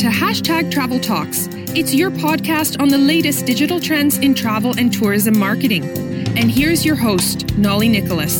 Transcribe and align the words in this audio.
to 0.00 0.06
Hashtag 0.06 0.70
Travel 0.70 0.98
Talks. 0.98 1.46
It's 1.76 1.92
your 1.92 2.10
podcast 2.10 2.80
on 2.80 2.88
the 2.88 2.96
latest 2.96 3.44
digital 3.44 3.78
trends 3.78 4.16
in 4.16 4.34
travel 4.34 4.72
and 4.78 4.90
tourism 4.90 5.38
marketing. 5.38 5.84
And 6.38 6.50
here's 6.50 6.86
your 6.86 6.96
host, 6.96 7.54
Nolly 7.58 7.86
Nicholas. 7.86 8.38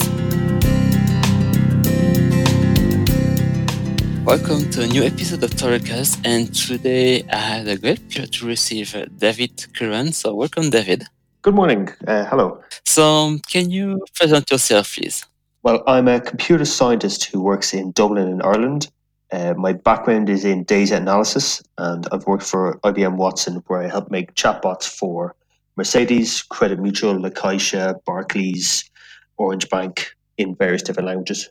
Welcome 4.24 4.71
to 4.71 4.85
a 4.85 4.87
new 4.87 5.03
episode 5.03 5.44
of 5.44 5.51
Torrecast, 5.51 6.22
and 6.24 6.54
today 6.54 7.24
I 7.31 7.37
have 7.37 7.67
the 7.67 7.77
great 7.77 8.08
pleasure 8.08 8.27
to 8.27 8.47
receive 8.47 8.97
David 9.19 9.67
Curran. 9.74 10.13
So, 10.13 10.35
welcome, 10.35 10.71
David. 10.71 11.04
Good 11.42 11.54
morning. 11.54 11.90
Uh, 12.06 12.24
hello. 12.24 12.63
So, 12.87 13.37
can 13.49 13.71
you 13.71 14.03
present 14.15 14.51
yourself, 14.51 14.95
please? 14.97 15.27
Well, 15.63 15.83
I'm 15.87 16.09
a 16.09 16.23
computer 16.23 16.65
scientist 16.65 17.27
who 17.27 17.42
works 17.42 17.74
in 17.74 17.92
Dublin 17.92 18.29
in 18.29 18.41
Ireland. 18.41 18.88
Uh, 19.33 19.55
my 19.56 19.73
background 19.73 20.28
is 20.28 20.45
in 20.45 20.65
data 20.65 20.97
analysis, 20.97 21.62
and 21.79 22.07
I've 22.11 22.27
worked 22.27 22.43
for 22.43 22.79
IBM 22.80 23.16
Watson, 23.16 23.62
where 23.66 23.83
I 23.83 23.89
helped 23.89 24.11
make 24.11 24.34
chatbots 24.34 24.84
for 24.84 25.37
Mercedes, 25.77 26.43
Credit 26.43 26.80
Mutual, 26.80 27.20
La 27.20 27.30
Caixa, 27.30 27.95
Barclays, 28.05 28.91
Orange 29.37 29.69
Bank 29.70 30.15
in 30.37 30.56
various 30.56 30.83
different 30.83 31.06
languages. 31.06 31.48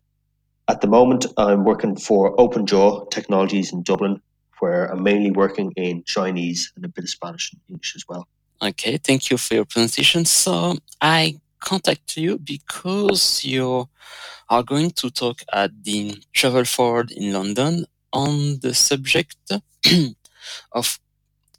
At 0.68 0.82
the 0.82 0.88
moment, 0.88 1.26
I'm 1.38 1.64
working 1.64 1.96
for 1.96 2.36
OpenJaw 2.36 3.12
Technologies 3.12 3.72
in 3.72 3.82
Dublin, 3.82 4.22
where 4.60 4.86
I'm 4.92 5.02
mainly 5.02 5.32
working 5.32 5.72
in 5.78 6.04
Chinese 6.04 6.72
and 6.76 6.84
a 6.84 6.90
bit 6.90 7.06
of 7.06 7.10
Spanish 7.10 7.52
and 7.52 7.62
English 7.70 7.96
as 7.96 8.06
well. 8.08 8.28
Okay, 8.62 8.98
thank 8.98 9.30
you 9.30 9.38
for 9.38 9.54
your 9.54 9.66
presentation. 9.66 10.26
So, 10.26 10.78
I 11.02 11.40
contact 11.60 12.18
you 12.18 12.38
because 12.40 13.44
you 13.46 13.90
are 14.50 14.64
going 14.64 14.92
to 14.92 15.10
talk 15.10 15.42
at 15.54 15.72
the 15.84 16.18
Travel 16.34 16.66
Forward 16.66 17.12
in 17.12 17.34
London 17.34 17.86
on 18.12 18.60
the 18.62 18.74
subject 18.74 19.36
of 20.72 21.00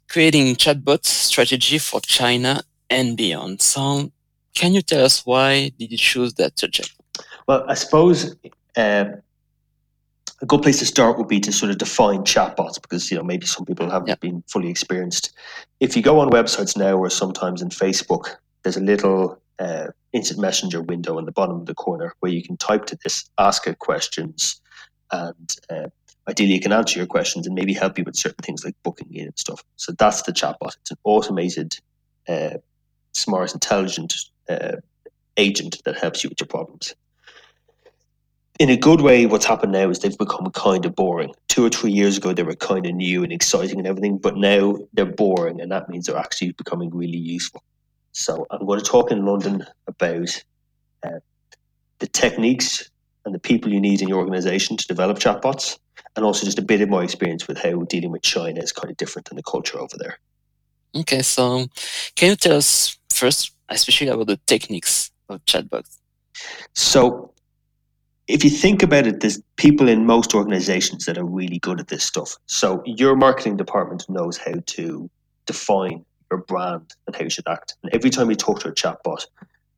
creating 0.09 0.55
chatbot 0.55 1.05
strategy 1.05 1.77
for 1.77 1.99
China 2.01 2.61
and 2.89 3.15
beyond. 3.15 3.61
So, 3.61 4.11
can 4.53 4.73
you 4.73 4.81
tell 4.81 5.05
us 5.05 5.25
why 5.25 5.71
did 5.79 5.91
you 5.91 5.97
choose 5.97 6.33
that 6.35 6.59
subject? 6.59 6.91
Well, 7.47 7.63
I 7.69 7.73
suppose 7.75 8.35
uh, 8.75 9.05
a 10.41 10.45
good 10.45 10.61
place 10.61 10.79
to 10.79 10.85
start 10.85 11.17
would 11.17 11.27
be 11.27 11.39
to 11.39 11.51
sort 11.53 11.71
of 11.71 11.77
define 11.77 12.23
chatbots 12.23 12.81
because 12.81 13.09
you 13.11 13.17
know 13.17 13.23
maybe 13.23 13.45
some 13.45 13.65
people 13.65 13.89
haven't 13.89 14.09
Yeah. 14.09 14.15
been 14.15 14.43
fully 14.47 14.69
experienced. 14.69 15.31
If 15.79 15.95
you 15.95 16.01
go 16.01 16.19
on 16.19 16.29
websites 16.29 16.75
now 16.75 16.97
or 16.97 17.09
sometimes 17.09 17.61
in 17.61 17.69
Facebook, 17.69 18.35
there's 18.63 18.77
a 18.77 18.81
little 18.81 19.41
uh, 19.61 19.87
instant 20.13 20.39
messenger 20.39 20.81
window 20.81 21.17
in 21.17 21.25
the 21.25 21.31
bottom 21.31 21.55
of 21.55 21.65
the 21.65 21.75
corner 21.75 22.13
where 22.19 22.31
you 22.31 22.43
can 22.43 22.57
type 22.57 22.85
to 22.85 22.97
this, 23.03 23.29
ask 23.37 23.67
it 23.67 23.79
questions, 23.79 24.59
and 25.11 25.55
uh, 25.69 25.87
ideally 26.27 26.55
it 26.55 26.63
can 26.63 26.73
answer 26.73 26.97
your 26.99 27.07
questions 27.07 27.45
and 27.45 27.55
maybe 27.55 27.73
help 27.73 27.97
you 27.97 28.03
with 28.03 28.15
certain 28.15 28.43
things 28.43 28.65
like 28.65 28.75
booking 28.83 29.13
in 29.13 29.25
and 29.25 29.39
stuff. 29.39 29.63
So 29.75 29.93
that's 29.97 30.23
the 30.23 30.31
chatbot. 30.31 30.75
It's 30.81 30.91
an 30.91 30.97
automated, 31.03 31.77
uh, 32.27 32.57
smart, 33.13 33.53
intelligent 33.53 34.13
uh, 34.49 34.77
agent 35.37 35.81
that 35.85 35.97
helps 35.97 36.23
you 36.23 36.29
with 36.29 36.39
your 36.39 36.47
problems 36.47 36.95
in 38.61 38.69
a 38.69 38.77
good 38.77 39.01
way, 39.01 39.25
what's 39.25 39.45
happened 39.45 39.71
now 39.71 39.89
is 39.89 39.99
they've 39.99 40.15
become 40.15 40.51
kind 40.51 40.85
of 40.85 40.95
boring. 40.95 41.33
Two 41.47 41.65
or 41.65 41.69
three 41.71 41.91
years 41.91 42.17
ago, 42.17 42.31
they 42.31 42.43
were 42.43 42.53
kind 42.53 42.85
of 42.85 42.93
new 42.93 43.23
and 43.23 43.33
exciting 43.33 43.79
and 43.79 43.87
everything, 43.87 44.19
but 44.19 44.37
now 44.37 44.77
they're 44.93 45.03
boring, 45.03 45.59
and 45.59 45.71
that 45.71 45.89
means 45.89 46.05
they're 46.05 46.15
actually 46.15 46.51
becoming 46.51 46.95
really 46.95 47.17
useful. 47.17 47.63
So, 48.13 48.45
I'm 48.51 48.65
going 48.65 48.79
to 48.79 48.85
talk 48.85 49.11
in 49.11 49.25
London 49.25 49.65
about 49.87 50.43
uh, 51.03 51.19
the 51.99 52.07
techniques 52.07 52.89
and 53.25 53.33
the 53.33 53.39
people 53.39 53.71
you 53.71 53.79
need 53.79 54.01
in 54.01 54.07
your 54.07 54.19
organization 54.19 54.77
to 54.77 54.87
develop 54.87 55.19
chatbots, 55.19 55.77
and 56.15 56.25
also 56.25 56.45
just 56.45 56.59
a 56.59 56.63
bit 56.63 56.81
of 56.81 56.89
my 56.89 57.03
experience 57.03 57.47
with 57.47 57.57
how 57.57 57.81
dealing 57.83 58.11
with 58.11 58.23
China 58.23 58.59
is 58.59 58.71
kind 58.71 58.89
of 58.89 58.97
different 58.97 59.29
than 59.29 59.37
the 59.37 59.43
culture 59.43 59.79
over 59.79 59.95
there. 59.97 60.19
Okay, 60.95 61.21
so 61.21 61.67
can 62.15 62.29
you 62.29 62.35
tell 62.35 62.57
us 62.57 62.97
first, 63.09 63.51
especially 63.69 64.07
about 64.07 64.27
the 64.27 64.39
techniques 64.47 65.11
of 65.29 65.43
chatbots? 65.45 65.99
So, 66.73 67.31
if 68.27 68.43
you 68.43 68.49
think 68.49 68.83
about 68.83 69.07
it, 69.07 69.19
there's 69.19 69.41
people 69.57 69.87
in 69.87 70.05
most 70.05 70.33
organizations 70.33 71.05
that 71.05 71.17
are 71.17 71.25
really 71.25 71.59
good 71.59 71.79
at 71.79 71.87
this 71.87 72.03
stuff. 72.03 72.37
So, 72.45 72.81
your 72.85 73.15
marketing 73.15 73.57
department 73.57 74.05
knows 74.09 74.37
how 74.37 74.53
to 74.65 75.09
define 75.45 76.05
your 76.31 76.41
brand 76.41 76.93
and 77.05 77.15
how 77.15 77.23
you 77.23 77.29
should 77.29 77.47
act. 77.47 77.75
And 77.83 77.93
every 77.93 78.09
time 78.09 78.29
you 78.29 78.35
talk 78.35 78.61
to 78.61 78.69
a 78.69 78.71
chatbot, 78.71 79.25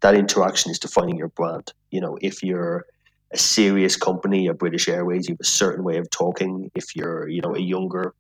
that 0.02 0.16
interaction 0.16 0.72
is 0.72 0.80
defining 0.80 1.18
your 1.18 1.30
brand. 1.30 1.74
You 1.92 2.02
know, 2.02 2.18
if 2.22 2.44
you're 2.44 2.86
a 3.32 3.38
serious 3.38 3.96
company, 3.96 4.48
a 4.48 4.54
British 4.54 4.88
Airways, 4.88 5.28
you 5.28 5.34
have 5.34 5.42
a 5.42 5.46
certain 5.46 5.84
way 5.84 5.98
of 5.98 6.10
talking. 6.10 6.70
If 6.76 6.96
you're, 6.96 7.28
you 7.28 7.42
know, 7.42 7.56
a 7.56 7.60
younger, 7.60 8.14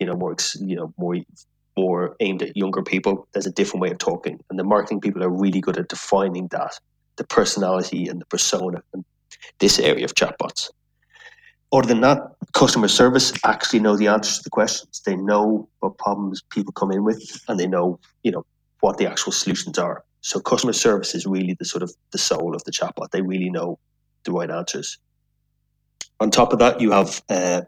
you 0.00 0.06
know, 0.06 0.14
more, 0.14 0.36
you 0.60 0.76
know, 0.76 0.92
more, 0.98 1.16
more 1.76 2.16
aimed 2.20 2.42
at 2.42 2.56
younger 2.56 2.82
people, 2.82 3.28
there's 3.32 3.46
a 3.46 3.52
different 3.52 3.82
way 3.82 3.90
of 3.90 3.98
talking. 3.98 4.40
And 4.50 4.58
the 4.58 4.64
marketing 4.64 5.00
people 5.00 5.22
are 5.22 5.30
really 5.30 5.60
good 5.60 5.78
at 5.78 5.88
defining 5.88 6.48
that, 6.48 6.78
the 7.16 7.24
personality 7.24 8.08
and 8.08 8.20
the 8.20 8.26
persona 8.26 8.82
and 8.92 9.04
this 9.58 9.78
area 9.78 10.04
of 10.04 10.14
chatbots. 10.14 10.70
Other 11.72 11.88
than 11.88 12.00
that, 12.00 12.18
customer 12.56 12.88
service 12.88 13.34
actually 13.44 13.80
know 13.80 13.98
the 13.98 14.08
answers 14.08 14.38
to 14.38 14.44
the 14.44 14.50
questions. 14.50 15.02
They 15.04 15.14
know 15.14 15.68
what 15.80 15.98
problems 15.98 16.40
people 16.40 16.72
come 16.72 16.90
in 16.90 17.04
with, 17.04 17.44
and 17.48 17.60
they 17.60 17.66
know, 17.66 18.00
you 18.22 18.32
know, 18.32 18.46
what 18.80 18.96
the 18.96 19.06
actual 19.06 19.32
solutions 19.32 19.78
are. 19.78 20.02
So 20.22 20.40
customer 20.40 20.72
service 20.72 21.14
is 21.14 21.26
really 21.26 21.52
the 21.52 21.66
sort 21.66 21.82
of 21.82 21.92
the 22.12 22.18
soul 22.18 22.54
of 22.54 22.64
the 22.64 22.72
chatbot. 22.72 23.10
They 23.10 23.20
really 23.20 23.50
know 23.50 23.78
the 24.24 24.32
right 24.32 24.50
answers. 24.50 24.96
On 26.18 26.30
top 26.30 26.54
of 26.54 26.58
that, 26.60 26.80
you 26.80 26.92
have 26.92 27.22
uh, 27.28 27.60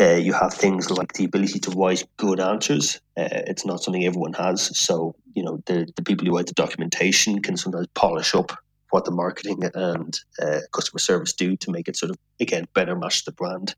uh, 0.00 0.16
you 0.16 0.32
have 0.32 0.52
things 0.52 0.90
like 0.90 1.12
the 1.12 1.24
ability 1.24 1.60
to 1.60 1.70
write 1.70 2.02
good 2.16 2.40
answers. 2.40 3.00
Uh, 3.16 3.28
it's 3.30 3.64
not 3.64 3.84
something 3.84 4.04
everyone 4.04 4.32
has. 4.32 4.76
So 4.76 5.14
you 5.34 5.44
know 5.44 5.62
the 5.66 5.88
the 5.94 6.02
people 6.02 6.26
who 6.26 6.36
write 6.36 6.48
the 6.48 6.54
documentation 6.54 7.40
can 7.40 7.56
sometimes 7.56 7.86
polish 7.94 8.34
up 8.34 8.50
what 8.90 9.04
the 9.04 9.10
marketing 9.10 9.62
and 9.74 10.18
uh, 10.42 10.60
customer 10.72 10.98
service 10.98 11.32
do 11.32 11.56
to 11.56 11.70
make 11.70 11.88
it 11.88 11.96
sort 11.96 12.10
of 12.10 12.18
again 12.40 12.66
better 12.74 12.96
match 12.96 13.24
the 13.24 13.32
brand. 13.32 13.74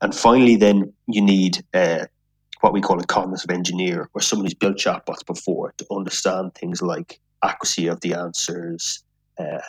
And 0.00 0.14
finally, 0.14 0.56
then 0.56 0.92
you 1.06 1.22
need 1.22 1.64
uh, 1.74 2.06
what 2.60 2.72
we 2.72 2.80
call 2.80 3.00
a 3.00 3.06
cognitive 3.06 3.50
engineer, 3.50 4.08
or 4.14 4.20
someone 4.20 4.46
who's 4.46 4.54
built 4.54 4.76
chatbots 4.76 5.24
before 5.26 5.74
to 5.78 5.86
understand 5.90 6.54
things 6.54 6.82
like 6.82 7.20
accuracy 7.42 7.86
of 7.86 8.00
the 8.00 8.14
answers, 8.14 9.02
uh, 9.38 9.60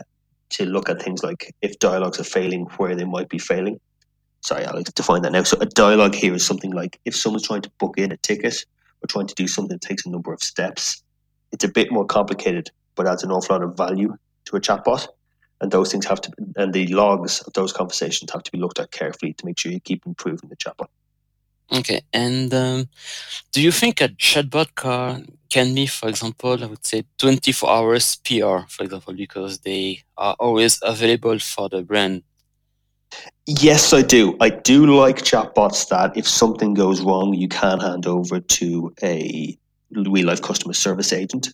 to 0.50 0.66
look 0.66 0.90
at 0.90 1.02
things 1.02 1.24
like 1.24 1.54
if 1.62 1.78
dialogues 1.80 2.20
are 2.20 2.26
failing, 2.26 2.66
where 2.78 2.96
they 2.96 3.06
might 3.06 3.30
be 3.30 3.38
failing. 3.38 3.80
Sorry, 4.42 4.66
I'll 4.66 4.82
define 4.84 5.24
that 5.24 5.32
now. 5.32 5.44
So 5.44 5.58
a 5.60 5.66
dialogue 5.66 6.16
here 6.16 6.34
is 6.34 6.46
something 6.46 6.72
like 6.72 7.00
if 7.06 7.16
someone's 7.16 7.48
trying 7.48 7.64
to 7.64 7.72
book 7.80 7.98
in 7.98 8.12
a 8.12 8.18
ticket 8.18 8.66
or 9.04 9.08
trying 9.08 9.28
to 9.28 9.36
do 9.36 9.48
something 9.48 9.76
that 9.76 9.88
takes 9.88 10.06
a 10.06 10.10
number 10.10 10.32
of 10.32 10.42
steps, 10.42 11.04
it's 11.52 11.64
a 11.64 11.70
bit 11.70 11.92
more 11.92 12.06
complicated, 12.06 12.70
but 12.96 13.08
adds 13.08 13.24
an 13.24 13.32
awful 13.32 13.56
lot 13.56 13.64
of 13.64 13.76
value 13.76 14.16
to 14.48 14.58
a 14.58 14.62
chatbot. 14.62 15.08
And 15.60 15.72
those 15.72 15.92
things 15.92 16.06
have 16.06 16.22
to, 16.22 16.32
and 16.56 16.72
the 16.72 16.88
logs 16.88 17.42
of 17.42 17.54
those 17.54 17.74
conversations 17.74 18.32
have 18.32 18.44
to 18.44 18.52
be 18.52 18.60
looked 18.60 18.80
at 18.80 18.92
carefully 18.92 19.34
to 19.34 19.46
make 19.46 19.58
sure 19.58 19.72
you 19.72 19.80
keep 19.80 20.06
improving 20.06 20.50
the 20.50 20.56
chatbot. 20.56 20.88
Okay, 21.72 22.02
and 22.14 22.54
um, 22.54 22.88
do 23.52 23.62
you 23.62 23.72
think 23.72 24.00
a 24.00 24.08
chatbot 24.08 24.76
car 24.76 25.20
can 25.50 25.74
be, 25.76 25.86
for 25.88 26.08
example, 26.10 26.64
I 26.64 26.68
would 26.68 26.86
say 26.86 27.04
24 27.18 27.70
hours 27.70 28.16
PR, 28.18 28.60
for 28.70 28.84
example, 28.84 29.14
because 29.14 29.60
they 29.60 30.04
are 30.18 30.36
always 30.40 30.80
available 30.82 31.40
for 31.40 31.68
the 31.68 31.82
brand? 31.82 32.24
Yes, 33.46 33.94
I 33.94 34.02
do. 34.02 34.38
I 34.40 34.50
do 34.50 34.86
like 34.98 35.18
chatbots 35.18 35.90
that 35.90 36.16
if 36.16 36.28
something 36.28 36.74
goes 36.74 37.02
wrong, 37.02 37.34
you 37.34 37.48
can 37.48 37.80
hand 37.80 38.06
over 38.06 38.40
to 38.40 38.94
a 39.02 39.58
real 39.92 40.28
life 40.28 40.42
customer 40.42 40.74
service 40.74 41.12
agent. 41.12 41.54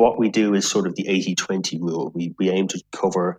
What 0.00 0.18
we 0.18 0.30
do 0.30 0.54
is 0.54 0.68
sort 0.68 0.86
of 0.86 0.94
the 0.96 1.06
80 1.06 1.34
20 1.34 1.78
rule. 1.78 2.10
We, 2.14 2.34
we 2.38 2.48
aim 2.48 2.68
to 2.68 2.82
cover 2.92 3.38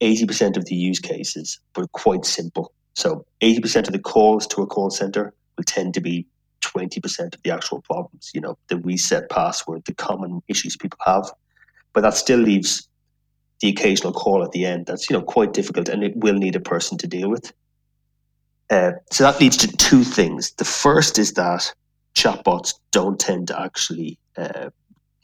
80% 0.00 0.56
of 0.56 0.64
the 0.66 0.76
use 0.76 1.00
cases, 1.00 1.58
but 1.74 1.90
quite 1.90 2.24
simple. 2.24 2.72
So 2.94 3.26
80% 3.40 3.88
of 3.88 3.92
the 3.92 3.98
calls 3.98 4.46
to 4.48 4.62
a 4.62 4.66
call 4.68 4.90
center 4.90 5.34
will 5.56 5.64
tend 5.64 5.94
to 5.94 6.00
be 6.00 6.24
20% 6.62 7.34
of 7.34 7.42
the 7.42 7.50
actual 7.50 7.80
problems, 7.82 8.30
you 8.32 8.40
know, 8.40 8.56
the 8.68 8.76
reset 8.78 9.28
password, 9.30 9.84
the 9.84 9.94
common 9.94 10.42
issues 10.46 10.76
people 10.76 10.98
have. 11.04 11.28
But 11.92 12.02
that 12.02 12.14
still 12.14 12.38
leaves 12.38 12.88
the 13.60 13.68
occasional 13.68 14.12
call 14.12 14.44
at 14.44 14.52
the 14.52 14.64
end 14.64 14.86
that's, 14.86 15.10
you 15.10 15.16
know, 15.16 15.22
quite 15.22 15.54
difficult 15.54 15.88
and 15.88 16.04
it 16.04 16.16
will 16.16 16.34
need 16.34 16.54
a 16.54 16.60
person 16.60 16.98
to 16.98 17.08
deal 17.08 17.30
with. 17.30 17.52
Uh, 18.70 18.92
so 19.10 19.24
that 19.24 19.40
leads 19.40 19.56
to 19.56 19.76
two 19.76 20.04
things. 20.04 20.52
The 20.52 20.64
first 20.64 21.18
is 21.18 21.32
that 21.32 21.74
chatbots 22.14 22.74
don't 22.92 23.18
tend 23.18 23.48
to 23.48 23.60
actually, 23.60 24.18
uh, 24.36 24.70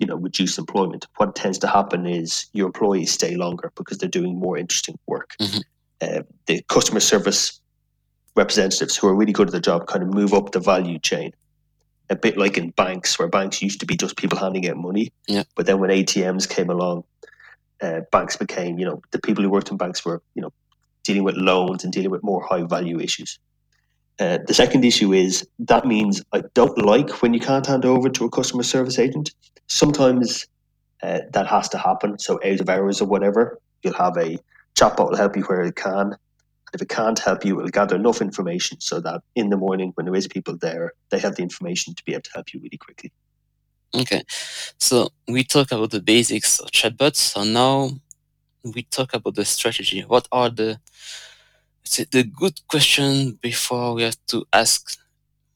you 0.02 0.06
know, 0.06 0.16
reduce 0.16 0.58
employment. 0.58 1.06
What 1.18 1.36
tends 1.36 1.58
to 1.58 1.68
happen 1.68 2.06
is 2.06 2.46
your 2.54 2.66
employees 2.66 3.12
stay 3.12 3.36
longer 3.36 3.70
because 3.76 3.98
they're 3.98 4.08
doing 4.08 4.36
more 4.36 4.58
interesting 4.58 4.98
work. 5.06 5.36
Mhm. 5.38 5.62
Uh, 6.00 6.22
the 6.46 6.60
customer 6.68 6.98
service 6.98 7.60
representatives 8.34 8.96
who 8.96 9.06
are 9.06 9.14
really 9.14 9.32
good 9.32 9.46
at 9.46 9.52
their 9.52 9.60
job 9.60 9.86
kind 9.86 10.02
of 10.02 10.12
move 10.12 10.34
up 10.34 10.50
the 10.50 10.58
value 10.58 10.98
chain. 10.98 11.32
A 12.10 12.16
bit 12.16 12.36
like 12.36 12.58
in 12.58 12.70
banks, 12.70 13.16
where 13.16 13.28
banks 13.28 13.62
used 13.62 13.78
to 13.78 13.86
be 13.86 13.96
just 13.96 14.16
people 14.16 14.36
handing 14.36 14.68
out 14.68 14.76
money. 14.76 15.12
Yeah. 15.28 15.44
But 15.54 15.66
then 15.66 15.78
when 15.78 15.90
ATMs 15.90 16.48
came 16.48 16.68
along, 16.68 17.04
uh, 17.80 18.00
banks 18.10 18.36
became, 18.36 18.80
you 18.80 18.84
know, 18.84 19.00
the 19.12 19.20
people 19.20 19.44
who 19.44 19.50
worked 19.50 19.70
in 19.70 19.76
banks 19.76 20.04
were, 20.04 20.20
you 20.34 20.42
know, 20.42 20.52
dealing 21.04 21.22
with 21.22 21.36
loans 21.36 21.84
and 21.84 21.92
dealing 21.92 22.10
with 22.10 22.24
more 22.24 22.42
high 22.44 22.64
value 22.64 22.98
issues. 22.98 23.38
Uh, 24.18 24.38
the 24.46 24.54
second 24.54 24.84
issue 24.84 25.12
is 25.12 25.46
that 25.58 25.86
means 25.86 26.22
I 26.32 26.42
don't 26.54 26.78
like 26.78 27.22
when 27.22 27.34
you 27.34 27.40
can't 27.40 27.66
hand 27.66 27.84
over 27.84 28.08
to 28.10 28.24
a 28.24 28.30
customer 28.30 28.62
service 28.62 28.98
agent. 28.98 29.32
Sometimes 29.68 30.46
uh, 31.02 31.20
that 31.32 31.46
has 31.46 31.68
to 31.70 31.78
happen. 31.78 32.18
So 32.18 32.38
out 32.44 32.60
of 32.60 32.68
hours 32.68 33.00
or 33.00 33.06
whatever, 33.06 33.58
you'll 33.82 33.94
have 33.94 34.16
a 34.16 34.38
chatbot 34.76 35.10
will 35.10 35.16
help 35.16 35.36
you 35.36 35.42
where 35.44 35.62
it 35.62 35.76
can. 35.76 36.16
If 36.72 36.80
it 36.80 36.88
can't 36.88 37.18
help 37.18 37.44
you, 37.44 37.58
it'll 37.58 37.70
gather 37.70 37.96
enough 37.96 38.22
information 38.22 38.80
so 38.80 39.00
that 39.00 39.22
in 39.34 39.50
the 39.50 39.56
morning 39.56 39.92
when 39.94 40.06
there 40.06 40.14
is 40.14 40.26
people 40.26 40.56
there, 40.56 40.92
they 41.10 41.18
have 41.18 41.36
the 41.36 41.42
information 41.42 41.94
to 41.94 42.02
be 42.04 42.12
able 42.12 42.22
to 42.22 42.30
help 42.34 42.54
you 42.54 42.60
really 42.60 42.78
quickly. 42.78 43.12
Okay, 43.94 44.22
so 44.78 45.10
we 45.28 45.44
talk 45.44 45.70
about 45.70 45.90
the 45.90 46.00
basics 46.00 46.60
of 46.60 46.70
chatbots. 46.70 47.16
So 47.16 47.44
now 47.44 47.90
we 48.64 48.84
talk 48.84 49.12
about 49.12 49.34
the 49.34 49.44
strategy. 49.44 50.00
What 50.00 50.28
are 50.32 50.48
the 50.48 50.80
the 51.84 52.24
good 52.24 52.60
question 52.68 53.38
before 53.40 53.94
we 53.94 54.02
have 54.02 54.16
to 54.28 54.44
ask 54.52 54.96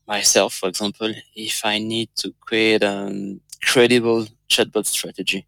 myself, 0.07 0.55
for 0.55 0.69
example, 0.69 1.13
if 1.35 1.65
I 1.65 1.79
need 1.79 2.11
to 2.17 2.35
create 2.41 2.83
a 2.83 3.39
credible 3.63 4.27
chatbot 4.49 4.87
strategy? 4.87 5.47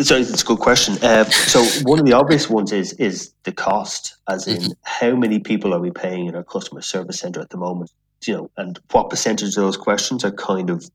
So 0.00 0.16
it's 0.16 0.42
a 0.42 0.46
good 0.46 0.58
question. 0.58 0.98
Uh, 1.02 1.24
so 1.24 1.62
one 1.82 1.98
of 1.98 2.06
the 2.06 2.12
obvious 2.12 2.48
ones 2.50 2.72
is 2.72 2.92
is 2.94 3.32
the 3.44 3.52
cost, 3.52 4.16
as 4.28 4.46
in 4.46 4.58
mm-hmm. 4.58 4.72
how 4.82 5.16
many 5.16 5.38
people 5.38 5.74
are 5.74 5.80
we 5.80 5.90
paying 5.90 6.26
in 6.26 6.34
our 6.36 6.44
customer 6.44 6.82
service 6.82 7.18
center 7.20 7.40
at 7.40 7.50
the 7.50 7.56
moment? 7.56 7.90
You 8.26 8.34
know, 8.34 8.50
and 8.56 8.78
what 8.90 9.10
percentage 9.10 9.48
of 9.50 9.54
those 9.54 9.76
questions 9.76 10.24
are 10.24 10.32
kind 10.32 10.70
of 10.70 10.90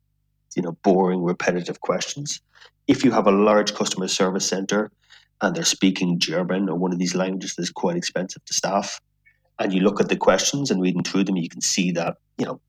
you 0.56 0.62
know, 0.62 0.74
boring, 0.84 1.24
repetitive 1.24 1.82
questions. 1.82 2.42
If 2.88 3.04
you 3.04 3.12
have 3.12 3.28
a 3.28 3.32
large 3.32 3.74
customer 3.74 4.08
service 4.08 4.48
center 4.48 4.92
and 5.42 5.56
they're 5.56 5.64
speaking 5.64 6.20
German 6.20 6.70
or 6.70 6.78
one 6.78 6.94
of 6.94 7.00
these 7.00 7.16
languages 7.16 7.56
that's 7.56 7.72
quite 7.72 7.98
expensive 7.98 8.44
to 8.46 8.54
staff, 8.54 9.02
and 9.60 9.74
you 9.74 9.82
look 9.82 10.00
at 10.00 10.10
the 10.10 10.16
questions 10.16 10.72
and 10.72 10.82
reading 10.82 11.04
through 11.04 11.26
them, 11.26 11.38
you 11.38 11.50
can 11.50 11.62
see 11.62 11.92
that, 11.92 12.18
you 12.38 12.46
know, 12.46 12.60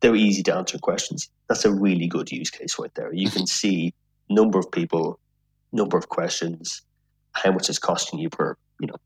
they're 0.00 0.16
easy 0.16 0.42
to 0.44 0.54
answer 0.54 0.78
questions. 0.78 1.28
That's 1.48 1.64
a 1.64 1.72
really 1.72 2.06
good 2.06 2.30
use 2.30 2.50
case 2.50 2.78
right 2.78 2.94
there. 2.94 3.12
You 3.12 3.30
can 3.30 3.46
see 3.60 3.92
number 4.28 4.58
of 4.58 4.70
people, 4.70 5.18
number 5.72 5.98
of 5.98 6.08
questions, 6.08 6.82
how 7.32 7.52
much 7.52 7.68
it's 7.68 7.78
costing 7.78 8.18
you 8.18 8.30
per, 8.30 8.56
you 8.80 8.86
know, 8.86 8.96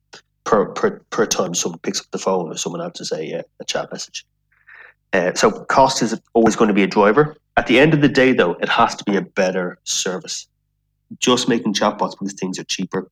per 0.44 0.66
per, 0.66 1.00
per 1.10 1.26
time 1.26 1.54
someone 1.54 1.78
picks 1.80 2.00
up 2.00 2.06
the 2.10 2.18
phone 2.18 2.50
or 2.50 2.56
someone 2.56 2.82
answers 2.82 3.12
a, 3.12 3.42
a 3.60 3.64
chat 3.64 3.90
message. 3.90 4.24
Uh, 5.12 5.32
so 5.34 5.50
cost 5.50 6.02
is 6.02 6.20
always 6.32 6.56
going 6.56 6.68
to 6.68 6.74
be 6.74 6.82
a 6.82 6.88
driver. 6.88 7.36
At 7.56 7.68
the 7.68 7.78
end 7.78 7.94
of 7.94 8.00
the 8.00 8.08
day, 8.08 8.32
though, 8.32 8.54
it 8.54 8.68
has 8.68 8.96
to 8.96 9.04
be 9.04 9.16
a 9.16 9.22
better 9.22 9.78
service. 9.84 10.48
Just 11.18 11.48
making 11.48 11.74
chatbots 11.74 12.12
because 12.18 12.34
things 12.34 12.58
are 12.58 12.64
cheaper, 12.64 13.08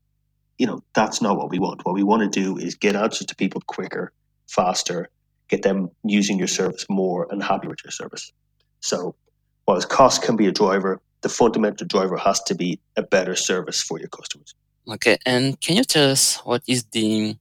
you 0.58 0.66
know, 0.66 0.82
that's 0.94 1.20
not 1.20 1.36
what 1.36 1.50
we 1.50 1.58
want. 1.58 1.84
What 1.84 1.94
we 1.94 2.02
want 2.02 2.22
to 2.22 2.40
do 2.40 2.56
is 2.58 2.74
get 2.74 2.96
answers 2.96 3.26
to 3.26 3.36
people 3.36 3.62
quicker, 3.66 4.12
faster, 4.48 5.08
get 5.48 5.62
them 5.62 5.90
using 6.04 6.38
your 6.38 6.48
service 6.48 6.86
more 6.88 7.26
and 7.30 7.42
happy 7.42 7.68
with 7.68 7.78
your 7.84 7.90
service. 7.90 8.32
So, 8.80 9.14
whilst 9.66 9.88
cost 9.88 10.22
can 10.22 10.36
be 10.36 10.46
a 10.46 10.52
driver, 10.52 11.00
the 11.22 11.28
fundamental 11.28 11.86
driver 11.86 12.16
has 12.16 12.42
to 12.44 12.54
be 12.54 12.80
a 12.96 13.02
better 13.02 13.36
service 13.36 13.82
for 13.82 13.98
your 13.98 14.08
customers. 14.08 14.54
Okay, 14.88 15.16
and 15.24 15.60
can 15.60 15.76
you 15.76 15.84
tell 15.84 16.10
us 16.10 16.38
what 16.44 16.62
is 16.66 16.84
the 16.92 17.36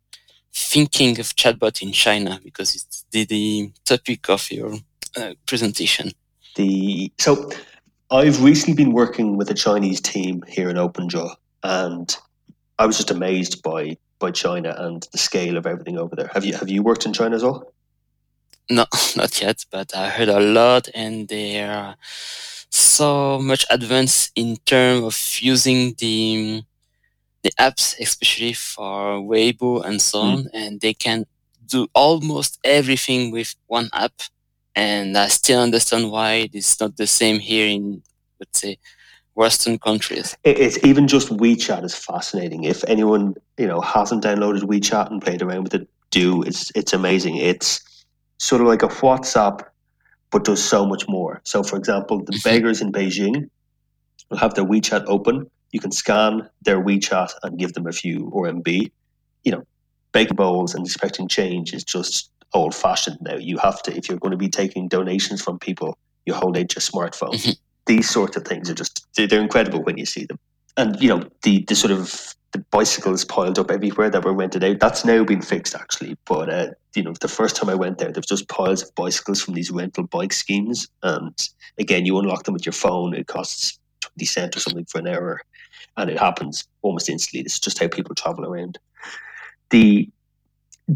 thinking 0.54 1.20
of 1.20 1.36
chatbot 1.36 1.82
in 1.82 1.92
China 1.92 2.40
because 2.44 2.76
it's 2.76 3.06
the, 3.12 3.26
the 3.26 3.72
topic 3.86 4.30
of 4.30 4.52
your 4.52 4.74
uh, 5.18 5.34
presentation. 5.46 6.12
The 6.56 7.12
so 7.18 7.50
I've 8.12 8.44
recently 8.44 8.76
been 8.76 8.92
working 8.92 9.38
with 9.38 9.50
a 9.50 9.54
Chinese 9.54 10.02
team 10.02 10.44
here 10.46 10.70
in 10.70 10.76
OpenJaw, 10.76 11.34
and 11.64 12.14
I 12.78 12.86
was 12.86 12.98
just 12.98 13.10
amazed 13.10 13.64
by 13.64 13.98
by 14.20 14.32
China 14.32 14.76
and 14.78 15.08
the 15.14 15.18
scale 15.18 15.58
of 15.58 15.66
everything 15.66 15.98
over 15.98 16.16
there. 16.16 16.30
Have 16.34 16.44
you 16.44 16.54
have 16.54 16.70
you 16.70 16.84
worked 16.84 17.06
in 17.06 17.14
China 17.14 17.38
as 17.38 17.44
well? 17.44 17.74
No, 18.70 18.86
not 19.16 19.42
yet, 19.42 19.66
but 19.72 19.96
I 19.96 20.10
heard 20.10 20.28
a 20.28 20.42
lot, 20.42 20.90
and 20.94 21.30
they 21.30 21.64
are 21.64 21.96
so 22.70 23.40
much 23.40 23.66
advanced 23.70 24.32
in 24.36 24.58
terms 24.66 25.04
of 25.06 25.42
using 25.42 25.96
the 25.98 26.64
the 27.44 27.52
apps, 27.58 27.98
especially 27.98 28.54
for 28.54 29.22
Weibo 29.22 29.86
and 29.86 30.02
so 30.02 30.20
on, 30.20 30.44
mm. 30.44 30.50
and 30.54 30.82
they 30.82 30.94
can 30.94 31.26
do 31.66 31.88
almost 31.96 32.60
everything 32.66 33.32
with 33.32 33.56
one 33.68 33.90
app. 33.94 34.14
And 34.76 35.18
I 35.18 35.28
still 35.28 35.62
understand 35.62 36.12
why 36.12 36.50
it's 36.54 36.80
not 36.80 36.98
the 36.98 37.08
same 37.08 37.40
here 37.40 37.68
in, 37.68 38.04
let's 38.40 38.62
say, 38.62 38.78
Western 39.34 39.80
countries. 39.80 40.38
It's 40.44 40.84
even 40.84 41.08
just 41.08 41.30
WeChat 41.30 41.84
is 41.84 41.96
fascinating. 41.96 42.64
If 42.64 42.84
anyone 42.88 43.36
you 43.58 43.68
know 43.68 43.82
hasn't 43.82 44.24
downloaded 44.24 44.62
WeChat 44.64 45.10
and 45.10 45.22
played 45.22 45.42
around 45.42 45.64
with 45.64 45.74
it, 45.74 45.88
do. 46.10 46.44
It's 46.44 46.72
it's 46.76 46.94
amazing. 46.94 47.38
It's 47.38 47.82
sort 48.38 48.62
of 48.62 48.68
like 48.68 48.84
a 48.84 48.88
WhatsApp, 48.88 49.62
but 50.32 50.44
does 50.44 50.64
so 50.64 50.86
much 50.86 51.08
more. 51.08 51.42
So, 51.44 51.64
for 51.64 51.78
example, 51.78 52.24
the 52.24 52.34
mm-hmm. 52.34 52.50
beggars 52.50 52.82
in 52.82 52.92
Beijing 52.92 53.50
will 54.30 54.38
have 54.38 54.54
their 54.54 54.66
WeChat 54.66 55.06
open 55.08 55.50
you 55.72 55.80
can 55.80 55.92
scan 55.92 56.50
their 56.62 56.82
WeChat 56.84 57.32
and 57.44 57.58
give 57.58 57.74
them 57.74 57.88
a 57.88 57.92
few 57.92 58.32
RMB. 58.32 58.92
You 59.44 59.52
know, 59.52 59.64
begging 60.12 60.36
bowls 60.36 60.76
and 60.76 60.86
expecting 60.86 61.28
change 61.28 61.74
is 61.74 61.84
just 61.84 62.30
old 62.54 62.76
fashioned 62.76 63.18
now. 63.22 63.36
You 63.36 63.58
have 63.58 63.82
to, 63.84 63.96
if 63.96 64.10
you're 64.10 64.20
going 64.20 64.32
to 64.32 64.38
be 64.38 64.50
taking 64.50 64.88
donations 64.88 65.42
from 65.42 65.60
people, 65.60 65.98
you 66.26 66.34
hold 66.34 66.58
out 66.58 66.76
your 66.76 66.82
smartphone. 66.82 67.34
Mm-hmm. 67.34 67.52
These 67.86 68.10
sorts 68.10 68.38
of 68.38 68.46
things 68.46 68.70
are 68.70 68.76
just, 68.76 69.06
they're 69.16 69.42
incredible 69.42 69.84
when 69.84 69.98
you 69.98 70.06
see 70.06 70.26
them. 70.26 70.40
And, 70.78 71.02
you 71.02 71.10
know, 71.10 71.28
the, 71.44 71.64
the 71.68 71.76
sort 71.76 71.92
of 71.92 72.36
the 72.52 72.60
bicycles 72.70 73.24
piled 73.24 73.58
up 73.58 73.72
everywhere 73.72 74.10
that 74.10 74.26
were 74.26 74.34
rented 74.34 74.64
out. 74.64 74.80
That's 74.80 75.06
now 75.06 75.24
been 75.24 75.42
fixed 75.42 75.76
actually. 75.76 76.18
But 76.26 76.50
uh, 76.50 76.68
you 76.96 77.04
know, 77.04 77.14
the 77.20 77.28
first 77.28 77.56
time 77.56 77.70
I 77.70 77.76
went 77.76 77.98
there, 77.98 78.12
there 78.12 78.20
was 78.20 78.26
just 78.26 78.50
piles 78.50 78.84
of 78.84 78.94
bicycles 78.96 79.42
from 79.42 79.54
these 79.54 79.72
rental 79.72 80.06
bike 80.06 80.34
schemes. 80.34 80.88
And 81.02 81.34
again, 81.78 82.06
you 82.06 82.18
unlock 82.20 82.44
them 82.44 82.54
with 82.54 82.66
your 82.66 82.74
phone. 82.74 83.14
It 83.14 83.28
costs 83.28 83.80
twenty 84.02 84.26
cent 84.26 84.58
or 84.58 84.60
something 84.60 84.86
for 84.86 85.00
an 85.00 85.08
hour 85.08 85.42
and 85.98 86.10
it 86.10 86.20
happens 86.20 86.68
almost 86.82 87.10
instantly. 87.10 87.44
This 87.44 87.54
is 87.54 87.60
just 87.60 87.80
how 87.80 87.88
people 87.88 88.16
travel 88.16 88.46
around. 88.46 88.78
The 89.70 90.10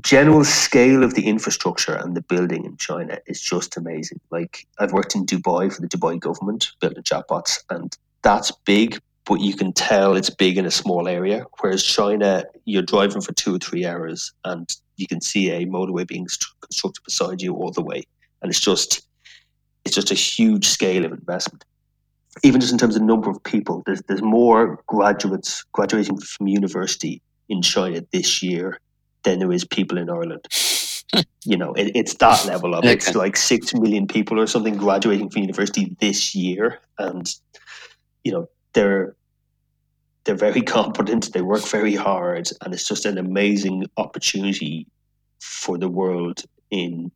general 0.01 0.43
scale 0.43 1.03
of 1.03 1.13
the 1.13 1.27
infrastructure 1.27 1.93
and 1.93 2.15
the 2.15 2.21
building 2.21 2.65
in 2.65 2.77
China 2.77 3.19
is 3.27 3.41
just 3.41 3.77
amazing. 3.77 4.19
Like 4.31 4.65
I've 4.79 4.93
worked 4.93 5.15
in 5.15 5.25
Dubai 5.25 5.71
for 5.71 5.81
the 5.81 5.87
Dubai 5.87 6.19
government 6.19 6.71
building 6.79 7.03
chatbots, 7.03 7.63
and 7.69 7.95
that's 8.21 8.51
big, 8.65 8.99
but 9.25 9.41
you 9.41 9.55
can 9.55 9.73
tell 9.73 10.15
it's 10.15 10.29
big 10.29 10.57
in 10.57 10.65
a 10.65 10.71
small 10.71 11.07
area. 11.07 11.45
Whereas 11.59 11.83
China, 11.83 12.43
you're 12.65 12.83
driving 12.83 13.21
for 13.21 13.33
two 13.33 13.55
or 13.55 13.59
three 13.59 13.85
hours, 13.85 14.33
and 14.43 14.69
you 14.97 15.07
can 15.07 15.21
see 15.21 15.49
a 15.51 15.65
motorway 15.65 16.07
being 16.07 16.27
constructed 16.61 17.03
beside 17.03 17.41
you 17.41 17.53
all 17.55 17.71
the 17.71 17.83
way, 17.83 18.03
and 18.41 18.49
it's 18.49 18.59
just 18.59 19.07
it's 19.85 19.95
just 19.95 20.11
a 20.11 20.15
huge 20.15 20.67
scale 20.67 21.05
of 21.05 21.11
investment 21.11 21.63
even 22.43 22.59
just 22.59 22.73
in 22.73 22.77
terms 22.77 22.97
of 22.97 23.01
number 23.01 23.29
of 23.29 23.41
people, 23.43 23.81
there's 23.85 24.01
there's 24.09 24.21
more 24.21 24.83
graduates 24.87 25.63
graduating 25.71 26.17
from 26.17 26.47
university 26.47 27.21
in 27.47 27.61
China 27.61 28.01
this 28.11 28.43
year 28.43 28.81
than 29.25 29.39
there 29.39 29.51
is 29.51 29.65
people 29.65 29.97
in 29.97 30.09
Ireland. 30.09 30.45
you 31.43 31.57
know, 31.57 31.73
it, 31.73 31.91
it's 31.95 32.15
that 32.15 32.45
level 32.45 32.73
of 32.73 32.79
okay. 32.79 32.93
it's 32.93 33.13
like 33.13 33.35
six 33.35 33.73
million 33.73 34.07
people 34.07 34.39
or 34.39 34.47
something 34.47 34.77
graduating 34.77 35.29
from 35.29 35.41
university 35.41 35.95
this 35.99 36.33
year, 36.33 36.79
and 36.97 37.33
you 38.23 38.31
know 38.31 38.49
they're 38.73 39.15
they're 40.23 40.35
very 40.35 40.61
competent. 40.77 41.33
They 41.33 41.41
work 41.41 41.67
very 41.67 41.95
hard, 41.95 42.49
and 42.61 42.73
it's 42.73 42.87
just 42.87 43.05
an 43.05 43.17
amazing 43.17 43.85
opportunity 43.97 44.87
for 45.39 45.77
the 45.77 45.89
world 45.89 46.43
in 46.71 47.11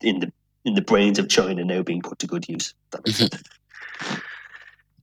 in 0.00 0.20
the 0.20 0.32
in 0.64 0.74
the 0.74 0.82
brains 0.82 1.18
of 1.18 1.28
China 1.28 1.64
now 1.64 1.82
being 1.82 2.02
put 2.02 2.18
to 2.18 2.26
good 2.26 2.48
use. 2.48 2.74
Mm-hmm. 2.92 4.16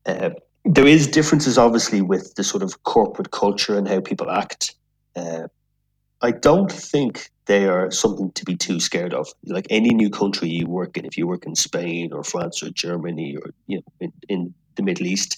Uh, 0.06 0.30
there 0.65 0.88
is 0.88 1.08
differences, 1.08 1.58
obviously, 1.58 2.01
with 2.01 2.36
the 2.36 2.44
sort 2.44 2.63
of 2.63 2.84
corporate 2.84 3.32
culture 3.32 3.77
and 3.77 3.88
how 3.88 4.01
people 4.01 4.30
act. 4.30 4.75
Uh, 5.15 5.48
I 6.25 6.32
don't 6.32 6.72
think 6.72 7.29
they 7.46 7.65
are 7.67 7.91
something 7.91 8.32
to 8.32 8.46
be 8.46 8.55
too 8.55 8.79
scared 8.79 9.13
of. 9.13 9.27
Like 9.46 9.67
any 9.70 9.94
new 9.94 10.10
country 10.10 10.50
you 10.50 10.67
work 10.67 10.98
in, 10.98 11.05
if 11.05 11.17
you 11.17 11.27
work 11.27 11.46
in 11.46 11.55
Spain 11.55 12.12
or 12.12 12.24
France 12.24 12.63
or 12.63 12.70
Germany 12.72 13.38
or 13.41 13.51
you 13.67 13.77
know 13.77 13.84
in, 14.00 14.13
in 14.27 14.53
the 14.75 14.84
Middle 14.84 15.05
East, 15.05 15.38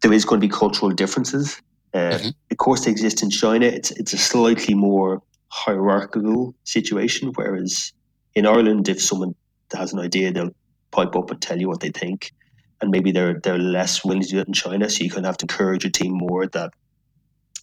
there 0.00 0.12
is 0.12 0.24
going 0.24 0.40
to 0.40 0.46
be 0.46 0.52
cultural 0.52 0.92
differences. 0.92 1.60
Uh, 1.94 1.98
mm-hmm. 1.98 2.28
Of 2.50 2.56
course, 2.56 2.84
they 2.84 2.90
exist 2.90 3.22
in 3.22 3.30
China. 3.30 3.66
It's 3.66 3.90
it's 3.90 4.12
a 4.12 4.18
slightly 4.18 4.74
more 4.74 5.22
hierarchical 5.48 6.54
situation. 6.64 7.32
Whereas 7.34 7.92
in 8.34 8.46
Ireland, 8.46 8.88
if 8.88 9.02
someone 9.02 9.34
has 9.74 9.92
an 9.92 9.98
idea, 9.98 10.32
they'll 10.32 10.54
pipe 10.92 11.16
up 11.16 11.30
and 11.30 11.40
tell 11.40 11.58
you 11.60 11.68
what 11.68 11.80
they 11.80 11.90
think 11.90 12.32
and 12.80 12.90
maybe 12.90 13.12
they're 13.12 13.40
they're 13.40 13.58
less 13.58 14.04
willing 14.04 14.22
to 14.22 14.28
do 14.28 14.38
it 14.40 14.48
in 14.48 14.52
China. 14.52 14.90
So 14.90 15.04
you 15.04 15.10
kind 15.10 15.24
of 15.24 15.30
have 15.30 15.38
to 15.38 15.44
encourage 15.44 15.84
your 15.84 15.92
team 15.92 16.12
more 16.12 16.46
that 16.48 16.70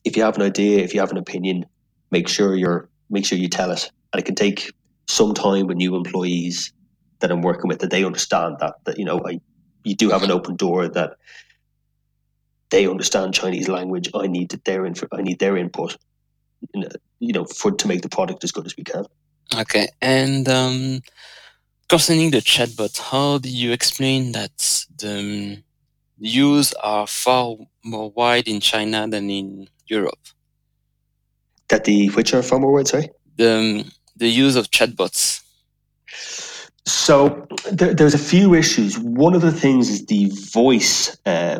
if 0.04 0.16
you 0.18 0.24
have 0.24 0.38
an 0.38 0.44
idea, 0.44 0.80
if 0.80 0.94
you 0.94 1.02
have 1.02 1.12
an 1.12 1.18
opinion, 1.18 1.66
make 2.12 2.28
sure 2.28 2.56
you're 2.56 2.90
make 3.10 3.26
sure 3.26 3.38
you 3.38 3.50
tell 3.50 3.72
it. 3.72 3.92
And 4.14 4.20
it 4.20 4.26
can 4.26 4.36
take 4.36 4.72
some 5.08 5.34
time 5.34 5.68
with 5.68 5.78
new 5.78 5.96
employees 5.96 6.72
that 7.20 7.32
I'm 7.32 7.42
working 7.42 7.68
with 7.68 7.80
that 7.80 7.90
they 7.90 8.04
understand 8.04 8.58
that 8.60 8.76
that 8.86 8.98
you 8.98 9.06
know 9.06 9.22
I 9.26 9.40
you 9.84 9.96
do 9.96 10.10
have 10.10 10.24
an 10.24 10.32
open 10.32 10.56
door 10.56 10.88
that 10.88 11.18
they 12.70 12.88
understand 12.88 13.34
Chinese 13.34 13.68
language. 13.68 14.10
I 14.14 14.28
need 14.28 14.50
their 14.66 14.86
inf- 14.86 15.12
I 15.12 15.22
need 15.22 15.40
their 15.40 15.58
input, 15.58 15.98
you 16.74 17.34
know, 17.34 17.46
for 17.46 17.72
to 17.72 17.88
make 17.88 18.02
the 18.02 18.10
product 18.10 18.44
as 18.44 18.52
good 18.52 18.66
as 18.66 18.76
we 18.78 18.84
can. 18.84 19.06
Okay, 19.58 19.88
and 20.02 20.48
um, 20.48 21.02
concerning 21.88 22.32
the 22.32 22.38
chatbot, 22.38 23.00
how 23.00 23.40
do 23.40 23.50
you 23.50 23.72
explain 23.72 24.34
that 24.34 24.86
the 24.98 25.20
um, 25.20 25.64
use 26.20 26.74
are 26.74 27.08
far 27.08 27.56
more 27.84 28.12
wide 28.12 28.48
in 28.48 28.60
China 28.60 29.08
than 29.08 29.30
in 29.30 29.68
Europe? 29.88 30.20
That 31.70 31.84
the 31.86 32.08
which 32.10 32.34
are 32.34 32.42
far 32.42 32.60
more 32.60 32.74
wide, 32.74 32.88
sorry? 32.88 33.10
The 33.38 33.52
um, 33.52 33.92
the 34.16 34.28
use 34.28 34.56
of 34.56 34.70
chatbots. 34.72 35.42
So 36.86 37.48
there, 37.72 37.94
there's 37.94 38.16
a 38.16 38.20
few 38.20 38.56
issues. 38.56 38.98
One 38.98 39.36
of 39.36 39.42
the 39.42 39.52
things 39.52 39.90
is 39.90 40.06
the 40.08 40.32
voice, 40.52 41.16
uh, 41.26 41.60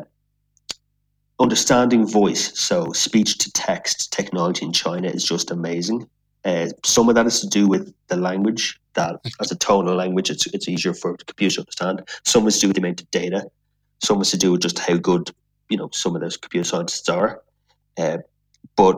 understanding 1.40 2.08
voice. 2.08 2.58
So 2.60 2.92
speech 2.94 3.38
to 3.40 3.52
text 3.52 4.12
technology 4.12 4.66
in 4.66 4.74
China 4.74 5.08
is 5.08 5.24
just 5.24 5.52
amazing. 5.52 6.10
Uh, 6.46 6.70
some 6.84 7.10
of 7.10 7.16
that 7.16 7.28
is 7.28 7.42
to 7.42 7.48
do 7.48 7.68
with 7.68 7.94
the 8.08 8.16
language 8.16 8.80
that 8.94 9.20
as 9.40 9.52
a 9.52 9.56
tonal 9.56 9.96
language, 9.96 10.30
it's, 10.30 10.48
it's 10.48 10.68
easier 10.68 10.94
for 10.94 11.16
the 11.18 11.26
computer 11.26 11.56
to 11.56 11.62
understand. 11.62 12.08
Some 12.26 12.48
is 12.48 12.56
to 12.56 12.62
do 12.62 12.68
with 12.70 12.76
the 12.76 12.82
amount 12.82 13.02
of 13.02 13.12
data. 13.12 13.46
Some 14.02 14.22
is 14.22 14.32
to 14.32 14.38
do 14.38 14.54
with 14.54 14.62
just 14.62 14.80
how 14.80 14.98
good, 14.98 15.32
you 15.70 15.78
know, 15.78 15.90
some 15.94 16.16
of 16.16 16.22
those 16.22 16.38
computer 16.38 16.68
scientists 16.68 17.10
are. 17.10 17.42
Uh, 17.98 18.18
but 18.76 18.96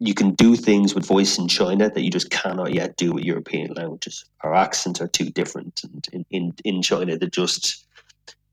you 0.00 0.14
can 0.14 0.30
do 0.34 0.54
things 0.54 0.94
with 0.94 1.06
voice 1.06 1.38
in 1.38 1.48
China 1.48 1.90
that 1.90 2.02
you 2.02 2.10
just 2.10 2.30
cannot 2.30 2.72
yet 2.72 2.96
do 2.96 3.12
with 3.12 3.24
European 3.24 3.72
languages. 3.74 4.24
Our 4.42 4.54
accents 4.54 5.00
are 5.00 5.08
too 5.08 5.30
different, 5.30 5.82
and 5.82 6.06
in, 6.12 6.24
in, 6.30 6.54
in 6.64 6.82
China, 6.82 7.16
they're 7.16 7.28
just 7.28 7.84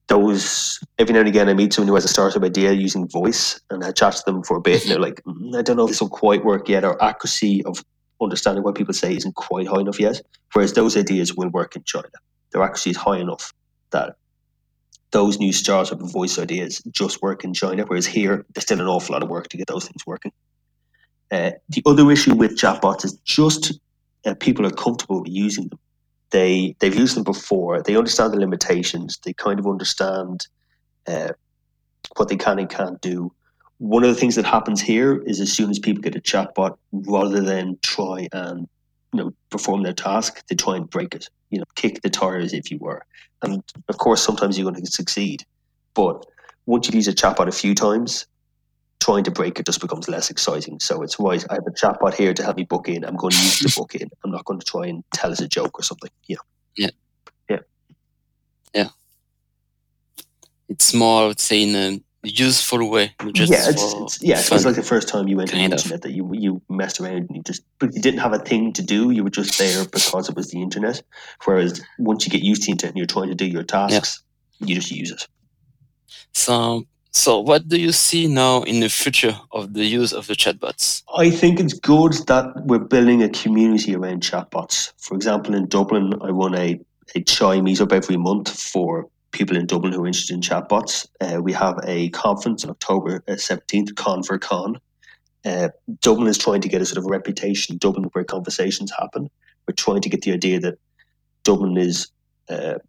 those. 0.08 0.80
Every 0.98 1.14
now 1.14 1.20
and 1.20 1.30
again, 1.30 1.50
I 1.50 1.54
meet 1.54 1.74
someone 1.74 1.90
who 1.90 1.96
has 1.96 2.06
a 2.06 2.10
startup 2.10 2.44
idea 2.44 2.72
using 2.72 3.08
voice, 3.08 3.60
and 3.70 3.84
I 3.84 3.92
chat 3.92 4.14
to 4.14 4.24
them 4.26 4.44
for 4.44 4.58
a 4.58 4.62
bit, 4.62 4.82
and 4.82 4.92
they're 4.92 5.00
like, 5.00 5.22
mm, 5.24 5.56
"I 5.56 5.62
don't 5.62 5.78
know 5.78 5.86
if 5.86 5.90
this 5.90 6.02
will 6.02 6.10
quite 6.10 6.44
work 6.44 6.68
yet." 6.68 6.84
Our 6.84 7.02
accuracy 7.02 7.64
of 7.66 7.84
understanding 8.22 8.64
what 8.64 8.76
people 8.76 8.94
say 8.94 9.16
isn't 9.16 9.36
quite 9.36 9.68
high 9.68 9.82
enough 9.82 10.00
yet. 10.00 10.22
Whereas 10.54 10.74
those 10.74 10.98
ideas 10.98 11.36
will 11.36 11.50
work 11.50 11.76
in 11.76 11.84
China. 11.84 12.10
Their 12.52 12.64
accuracy 12.64 12.92
is 12.92 12.98
high 12.98 13.18
enough 13.18 13.54
that 13.92 14.16
those 15.12 15.38
new 15.38 15.54
startup 15.54 16.00
voice 16.02 16.40
ideas 16.40 16.82
just 16.92 17.22
work 17.22 17.44
in 17.44 17.54
China. 17.54 17.84
Whereas 17.86 18.06
here, 18.06 18.46
there's 18.54 18.64
still 18.64 18.82
an 18.82 18.88
awful 18.88 19.14
lot 19.14 19.24
of 19.24 19.30
work 19.30 19.50
to 19.50 19.58
get 19.58 19.68
those 19.68 19.86
things 19.86 20.06
working. 20.06 20.32
Uh, 21.32 21.52
the 21.70 21.82
other 21.86 22.10
issue 22.12 22.36
with 22.36 22.58
chatbots 22.58 23.04
is 23.04 23.14
just 23.24 23.80
uh, 24.26 24.36
people 24.36 24.66
are 24.66 24.72
comfortable 24.72 25.24
using 25.28 25.68
them. 25.68 25.80
They 26.32 26.76
they've 26.80 26.96
used 26.96 27.16
them 27.16 27.24
before. 27.24 27.82
They 27.82 27.96
understand 27.96 28.34
the 28.34 28.40
limitations. 28.40 29.20
They 29.24 29.34
kind 29.34 29.60
of 29.60 29.68
understand 29.68 30.48
uh, 31.08 31.30
what 32.18 32.30
they 32.30 32.36
can 32.36 32.60
and 32.60 32.70
can't 32.70 33.00
do. 33.02 33.32
One 33.78 34.04
of 34.04 34.10
the 34.10 34.20
things 34.20 34.36
that 34.36 34.46
happens 34.46 34.82
here 34.82 35.22
is 35.24 35.40
as 35.40 35.52
soon 35.52 35.70
as 35.70 35.80
people 35.80 36.02
get 36.02 36.16
a 36.16 36.22
chatbot, 36.22 36.78
rather 36.92 37.42
than 37.42 37.78
try 37.82 38.28
and 38.32 38.68
you 39.14 39.24
know 39.24 39.34
perform 39.50 39.84
their 39.84 39.94
task, 39.94 40.46
they 40.48 40.56
try 40.56 40.76
and 40.76 40.90
break 40.90 41.14
it. 41.14 41.30
You 41.50 41.60
know, 41.60 41.66
kick 41.76 42.02
the 42.02 42.10
tires, 42.10 42.54
if 42.54 42.72
you 42.72 42.78
were. 42.80 43.06
And 43.42 43.64
of 43.90 43.98
course, 43.98 44.22
sometimes 44.22 44.58
you're 44.58 44.70
going 44.70 44.84
to 44.84 44.92
succeed, 44.92 45.46
but 45.94 46.26
once 46.66 46.90
you 46.90 46.96
use 46.96 47.08
a 47.08 47.14
chatbot 47.14 47.48
a 47.48 47.52
few 47.52 47.76
times, 47.76 48.26
trying 49.06 49.24
to 49.24 49.32
break 49.32 49.60
it 49.60 49.66
just 49.68 49.82
becomes 49.82 50.10
less 50.10 50.32
exciting. 50.32 50.80
So 50.80 51.04
it's 51.04 51.20
right. 51.20 51.44
I 51.52 51.56
have 51.56 51.68
a 51.68 51.72
chatbot 51.72 52.16
here 52.16 52.34
to 52.34 52.44
help 52.44 52.58
me 52.58 52.64
book 52.64 52.90
in. 52.90 53.06
I'm 53.06 53.16
going 53.16 53.32
to 53.32 53.38
use 53.38 53.60
the 53.60 53.74
book 53.78 53.94
in. 53.94 54.10
I'm 54.24 54.32
not 54.32 54.46
going 54.46 54.60
to 54.60 54.66
try 54.66 54.88
and 54.88 55.04
tell 55.14 55.32
us 55.32 55.40
a 55.42 55.48
joke 55.48 55.80
or 55.80 55.84
something. 55.84 56.10
Yeah. 56.26 56.38
Yeah. 56.76 56.90
Yeah. 57.48 57.60
Yeah. 58.74 58.90
It's 60.68 60.94
more, 60.96 61.24
I 61.24 61.28
would 61.28 61.40
say, 61.40 61.62
in 61.62 61.76
a 61.76 62.02
useful 62.24 62.90
way. 62.90 63.14
Just 63.34 63.52
yeah, 63.52 63.70
it's, 63.70 63.94
it's 63.94 64.24
yeah, 64.24 64.42
fun. 64.42 64.56
it's 64.56 64.66
like 64.66 64.76
the 64.76 64.82
first 64.82 65.08
time 65.08 65.28
you 65.28 65.38
went 65.38 65.52
to 65.52 65.56
the 65.56 65.62
internet 65.62 66.02
that 66.02 66.12
you 66.12 66.28
you 66.34 66.60
messed 66.68 67.00
around 67.00 67.28
and 67.28 67.36
you 67.36 67.44
just 67.44 67.62
but 67.78 67.94
you 67.94 68.02
didn't 68.02 68.22
have 68.22 68.34
a 68.34 68.40
thing 68.40 68.74
to 68.74 68.82
do. 68.82 69.12
You 69.12 69.24
were 69.24 69.30
just 69.30 69.60
there 69.60 69.86
because 69.86 70.28
it 70.28 70.36
was 70.36 70.50
the 70.50 70.64
internet. 70.64 71.04
Whereas 71.44 71.80
once 72.00 72.26
you 72.26 72.32
get 72.32 72.42
used 72.42 72.64
to 72.64 72.66
the 72.66 72.72
internet 72.72 72.94
and 72.94 72.98
you're 72.98 73.06
trying 73.06 73.30
to 73.30 73.36
do 73.36 73.46
your 73.46 73.62
tasks, 73.62 74.24
yeah. 74.60 74.68
you 74.68 74.74
just 74.74 74.90
use 74.90 75.12
it. 75.12 75.28
So 76.34 76.88
so, 77.16 77.40
what 77.40 77.70
do 77.70 77.80
you 77.80 77.94
see 77.94 78.28
now 78.28 78.64
in 78.64 78.82
the 78.82 78.90
future 78.90 79.40
of 79.54 79.74
the 79.74 79.86
use 79.86 80.12
of 80.12 80.28
the 80.28 80.34
chatbots? 80.34 81.02
I 81.16 81.30
think 81.30 81.62
it's 81.62 81.74
good 81.74 82.12
that 82.28 82.54
we're 82.66 82.80
building 82.80 83.24
a 83.24 83.30
community 83.30 83.96
around 83.96 84.22
chatbots. 84.22 84.92
For 84.98 85.16
example, 85.16 85.56
in 85.56 85.68
Dublin, 85.68 86.14
I 86.22 86.28
run 86.28 86.54
a, 86.56 86.78
a 87.16 87.22
chai 87.24 87.60
meetup 87.60 87.94
every 87.94 88.18
month 88.18 88.50
for 88.50 89.08
people 89.32 89.56
in 89.56 89.66
Dublin 89.66 89.94
who 89.94 90.04
are 90.04 90.08
interested 90.08 90.34
in 90.34 90.42
chatbots. 90.42 91.08
Uh, 91.22 91.42
we 91.42 91.54
have 91.54 91.80
a 91.86 92.10
conference 92.10 92.66
on 92.66 92.72
October 92.72 93.24
uh, 93.30 93.32
17th, 93.32 93.94
ConverCon. 93.94 94.76
Uh, 95.46 95.70
Dublin 96.02 96.28
is 96.28 96.38
trying 96.38 96.60
to 96.62 96.70
get 96.70 96.82
a 96.82 96.86
sort 96.86 96.98
of 96.98 97.06
reputation, 97.06 97.78
Dublin 97.78 98.10
where 98.12 98.26
conversations 98.26 98.92
happen. 98.92 99.30
We're 99.66 99.76
trying 99.76 100.02
to 100.02 100.10
get 100.10 100.24
the 100.24 100.34
idea 100.34 100.60
that 100.60 100.80
Dublin 101.44 101.78
is 101.78 102.10
uh, 102.50 102.80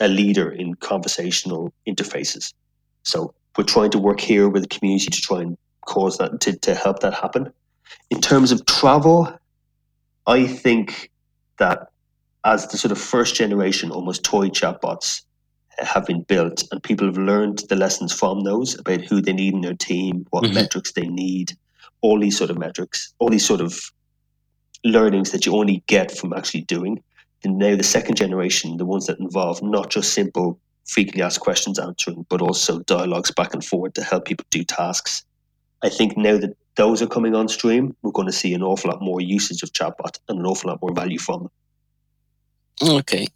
a 0.00 0.08
leader 0.08 0.50
in 0.50 0.76
conversational 0.76 1.74
interfaces. 1.86 2.54
So 3.02 3.34
we're 3.56 3.64
trying 3.64 3.90
to 3.90 3.98
work 3.98 4.20
here 4.20 4.48
with 4.48 4.62
the 4.62 4.68
community 4.68 5.06
to 5.06 5.20
try 5.20 5.40
and 5.40 5.56
cause 5.86 6.18
that 6.18 6.40
to, 6.40 6.56
to 6.58 6.74
help 6.74 7.00
that 7.00 7.14
happen. 7.14 7.52
In 8.10 8.20
terms 8.20 8.52
of 8.52 8.66
travel, 8.66 9.32
I 10.26 10.46
think 10.46 11.10
that 11.58 11.88
as 12.44 12.68
the 12.68 12.78
sort 12.78 12.92
of 12.92 12.98
first 12.98 13.34
generation 13.34 13.90
almost 13.90 14.24
toy 14.24 14.48
chatbots 14.48 15.22
have 15.78 16.06
been 16.06 16.22
built 16.22 16.64
and 16.70 16.82
people 16.82 17.06
have 17.06 17.18
learned 17.18 17.62
the 17.68 17.76
lessons 17.76 18.12
from 18.12 18.44
those 18.44 18.78
about 18.78 19.02
who 19.02 19.20
they 19.20 19.32
need 19.32 19.54
in 19.54 19.60
their 19.60 19.74
team, 19.74 20.26
what 20.30 20.44
mm-hmm. 20.44 20.54
metrics 20.54 20.92
they 20.92 21.06
need, 21.06 21.52
all 22.00 22.18
these 22.18 22.36
sort 22.36 22.50
of 22.50 22.58
metrics, 22.58 23.12
all 23.18 23.28
these 23.28 23.46
sort 23.46 23.60
of 23.60 23.90
learnings 24.84 25.32
that 25.32 25.44
you 25.44 25.54
only 25.54 25.82
get 25.86 26.10
from 26.10 26.32
actually 26.32 26.62
doing. 26.62 27.02
And 27.44 27.58
now 27.58 27.76
the 27.76 27.82
second 27.82 28.16
generation, 28.16 28.76
the 28.76 28.86
ones 28.86 29.06
that 29.06 29.18
involve 29.18 29.62
not 29.62 29.90
just 29.90 30.14
simple 30.14 30.58
frequently 30.86 31.22
asked 31.22 31.40
questions 31.40 31.78
answering, 31.78 32.26
but 32.28 32.40
also 32.40 32.80
dialogues 32.80 33.30
back 33.30 33.52
and 33.52 33.64
forward 33.64 33.94
to 33.94 34.02
help 34.02 34.24
people 34.24 34.46
do 34.50 34.64
tasks. 34.64 35.24
I 35.82 35.88
think 35.88 36.16
now 36.16 36.38
that 36.38 36.56
those 36.76 37.02
are 37.02 37.06
coming 37.06 37.34
on 37.34 37.48
stream, 37.48 37.96
we're 38.02 38.12
going 38.12 38.26
to 38.26 38.32
see 38.32 38.54
an 38.54 38.62
awful 38.62 38.90
lot 38.90 39.02
more 39.02 39.20
usage 39.20 39.62
of 39.62 39.72
chatbot 39.72 40.18
and 40.28 40.38
an 40.38 40.46
awful 40.46 40.70
lot 40.70 40.80
more 40.80 40.94
value 40.94 41.18
from 41.18 41.42
them. 41.44 41.50
Okay. 42.98 43.26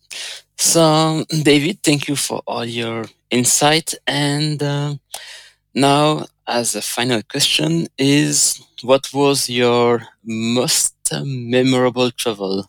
So, 0.56 1.24
David, 1.42 1.82
thank 1.82 2.08
you 2.08 2.16
for 2.16 2.42
all 2.46 2.64
your 2.64 3.06
insight. 3.30 3.94
And 4.06 4.62
uh, 4.62 4.94
now, 5.74 6.26
as 6.46 6.74
a 6.74 6.82
final 6.82 7.22
question, 7.22 7.88
is 7.96 8.62
what 8.82 9.08
was 9.14 9.48
your 9.48 10.06
most 10.24 10.94
memorable 11.24 12.10
travel? 12.10 12.66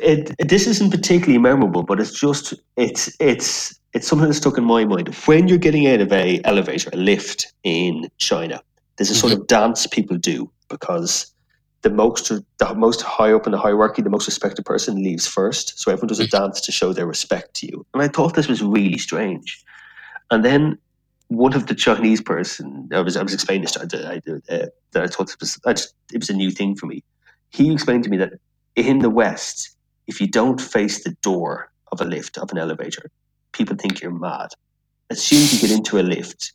It, 0.00 0.34
it, 0.38 0.48
this 0.48 0.66
isn't 0.66 0.90
particularly 0.90 1.38
memorable, 1.38 1.82
but 1.82 2.00
it's 2.00 2.18
just 2.18 2.54
it's 2.76 3.14
it's 3.20 3.78
it's 3.92 4.08
something 4.08 4.26
that's 4.26 4.38
stuck 4.38 4.58
in 4.58 4.64
my 4.64 4.84
mind. 4.84 5.14
When 5.26 5.48
you're 5.48 5.58
getting 5.58 5.86
out 5.86 6.00
of 6.00 6.12
a 6.12 6.40
elevator, 6.44 6.90
a 6.92 6.96
lift 6.96 7.52
in 7.62 8.08
China, 8.18 8.60
there's 8.96 9.10
a 9.10 9.14
sort 9.14 9.32
mm-hmm. 9.32 9.42
of 9.42 9.46
dance 9.46 9.86
people 9.86 10.16
do 10.16 10.50
because 10.68 11.32
the 11.82 11.90
most 11.90 12.28
the 12.28 12.74
most 12.74 13.02
high 13.02 13.32
up 13.32 13.46
in 13.46 13.52
the 13.52 13.58
hierarchy, 13.58 14.02
the 14.02 14.10
most 14.10 14.26
respected 14.26 14.64
person 14.64 14.96
leaves 14.96 15.26
first. 15.26 15.78
So 15.78 15.92
everyone 15.92 16.08
does 16.08 16.20
a 16.20 16.24
mm-hmm. 16.24 16.42
dance 16.42 16.60
to 16.62 16.72
show 16.72 16.92
their 16.92 17.06
respect 17.06 17.54
to 17.56 17.66
you. 17.66 17.86
And 17.94 18.02
I 18.02 18.08
thought 18.08 18.34
this 18.34 18.48
was 18.48 18.62
really 18.62 18.98
strange. 18.98 19.62
And 20.30 20.44
then 20.44 20.78
one 21.28 21.54
of 21.54 21.66
the 21.66 21.74
Chinese 21.74 22.20
person, 22.20 22.88
I 22.92 23.00
was 23.00 23.16
I 23.16 23.22
was 23.22 23.34
explaining 23.34 23.62
this 23.62 23.72
to 23.72 23.80
I, 23.80 24.16
uh, 24.52 24.66
that 24.92 25.02
I 25.02 25.06
thought 25.06 25.30
it 25.30 25.36
was 25.40 25.60
I 25.66 25.74
just, 25.74 25.94
it 26.12 26.18
was 26.18 26.30
a 26.30 26.34
new 26.34 26.50
thing 26.50 26.74
for 26.74 26.86
me. 26.86 27.04
He 27.50 27.72
explained 27.72 28.04
to 28.04 28.10
me 28.10 28.16
that 28.16 28.32
in 28.76 28.98
the 29.00 29.10
West, 29.10 29.76
if 30.06 30.20
you 30.20 30.26
don't 30.26 30.60
face 30.60 31.04
the 31.04 31.12
door 31.22 31.70
of 31.92 32.00
a 32.00 32.04
lift, 32.04 32.38
of 32.38 32.50
an 32.50 32.58
elevator, 32.58 33.10
people 33.52 33.76
think 33.76 34.00
you're 34.00 34.10
mad. 34.10 34.50
As 35.10 35.22
soon 35.22 35.38
as 35.38 35.52
you 35.52 35.68
get 35.68 35.76
into 35.76 35.98
a 35.98 36.02
lift, 36.02 36.52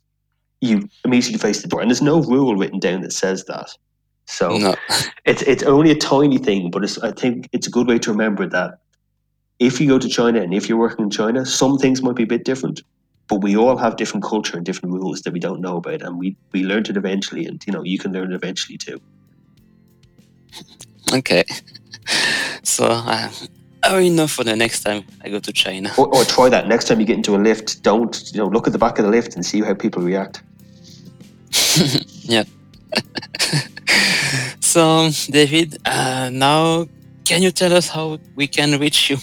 you 0.60 0.88
immediately 1.04 1.38
face 1.38 1.62
the 1.62 1.68
door. 1.68 1.80
And 1.80 1.90
there's 1.90 2.02
no 2.02 2.22
rule 2.22 2.56
written 2.56 2.78
down 2.78 3.00
that 3.02 3.12
says 3.12 3.44
that. 3.46 3.70
So 4.26 4.56
no. 4.58 4.74
it's 5.24 5.42
it's 5.42 5.62
only 5.64 5.90
a 5.90 5.96
tiny 5.96 6.38
thing, 6.38 6.70
but 6.70 6.98
I 7.02 7.10
think 7.10 7.48
it's 7.52 7.66
a 7.66 7.70
good 7.70 7.88
way 7.88 7.98
to 7.98 8.10
remember 8.10 8.46
that 8.48 8.78
if 9.58 9.80
you 9.80 9.88
go 9.88 9.98
to 9.98 10.08
China 10.08 10.40
and 10.40 10.54
if 10.54 10.68
you're 10.68 10.78
working 10.78 11.06
in 11.06 11.10
China, 11.10 11.44
some 11.44 11.78
things 11.78 12.02
might 12.02 12.16
be 12.16 12.22
a 12.22 12.28
bit 12.28 12.44
different. 12.44 12.82
But 13.28 13.42
we 13.42 13.56
all 13.56 13.76
have 13.76 13.96
different 13.96 14.24
culture 14.24 14.56
and 14.56 14.66
different 14.66 14.94
rules 14.94 15.22
that 15.22 15.32
we 15.32 15.40
don't 15.40 15.60
know 15.60 15.76
about, 15.76 16.02
and 16.02 16.18
we 16.18 16.36
we 16.52 16.64
learned 16.64 16.88
it 16.88 16.96
eventually, 16.96 17.46
and 17.46 17.62
you 17.66 17.72
know 17.72 17.82
you 17.82 17.98
can 17.98 18.12
learn 18.12 18.32
it 18.32 18.34
eventually 18.34 18.78
too. 18.78 19.00
Okay. 21.12 21.44
so 22.62 22.86
uh, 22.86 23.30
I 23.82 23.90
already 23.90 24.10
know 24.10 24.26
for 24.26 24.44
the 24.44 24.56
next 24.56 24.82
time 24.82 25.04
I 25.22 25.28
go 25.28 25.38
to 25.40 25.52
China. 25.52 25.92
Or, 25.96 26.14
or, 26.14 26.24
try 26.24 26.48
that 26.48 26.68
next 26.68 26.86
time 26.86 27.00
you 27.00 27.06
get 27.06 27.16
into 27.16 27.34
a 27.34 27.38
lift. 27.38 27.82
Don't 27.82 28.30
you 28.32 28.38
know? 28.38 28.48
Look 28.48 28.66
at 28.66 28.72
the 28.72 28.78
back 28.78 28.98
of 28.98 29.04
the 29.04 29.10
lift 29.10 29.34
and 29.36 29.44
see 29.44 29.60
how 29.60 29.74
people 29.74 30.02
react. 30.02 30.42
yeah. 32.22 32.44
so, 34.60 35.10
David, 35.30 35.78
uh, 35.84 36.30
now 36.32 36.86
can 37.24 37.42
you 37.42 37.50
tell 37.50 37.72
us 37.72 37.88
how 37.88 38.18
we 38.34 38.46
can 38.46 38.78
reach 38.80 39.10
you 39.10 39.16